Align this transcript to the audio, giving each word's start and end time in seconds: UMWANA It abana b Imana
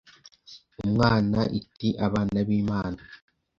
UMWANA 0.83 1.39
It 1.57 1.65
abana 2.05 2.39
b 2.47 2.49
Imana 2.61 3.01